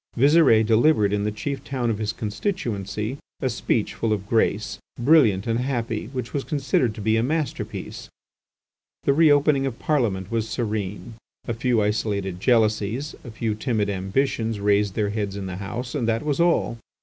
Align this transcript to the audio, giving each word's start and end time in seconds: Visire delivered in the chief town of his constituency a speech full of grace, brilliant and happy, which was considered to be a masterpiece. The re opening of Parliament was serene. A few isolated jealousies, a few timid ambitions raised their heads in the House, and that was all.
Visire 0.17 0.63
delivered 0.65 1.13
in 1.13 1.25
the 1.25 1.31
chief 1.31 1.63
town 1.63 1.91
of 1.91 1.99
his 1.99 2.11
constituency 2.11 3.19
a 3.39 3.51
speech 3.51 3.93
full 3.93 4.11
of 4.11 4.25
grace, 4.25 4.79
brilliant 4.97 5.45
and 5.45 5.59
happy, 5.59 6.07
which 6.07 6.33
was 6.33 6.43
considered 6.43 6.95
to 6.95 7.01
be 7.01 7.17
a 7.17 7.21
masterpiece. 7.21 8.09
The 9.03 9.13
re 9.13 9.29
opening 9.31 9.67
of 9.67 9.77
Parliament 9.77 10.31
was 10.31 10.49
serene. 10.49 11.17
A 11.47 11.53
few 11.53 11.83
isolated 11.83 12.39
jealousies, 12.39 13.13
a 13.23 13.29
few 13.29 13.53
timid 13.53 13.91
ambitions 13.91 14.59
raised 14.59 14.95
their 14.95 15.11
heads 15.11 15.35
in 15.35 15.45
the 15.45 15.57
House, 15.57 15.93
and 15.93 16.07
that 16.07 16.23
was 16.23 16.39
all. 16.39 16.79